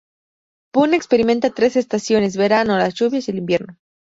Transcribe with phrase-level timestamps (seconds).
[0.73, 3.77] Pune experimenta tres estaciones: verano, las lluvias y el invierno.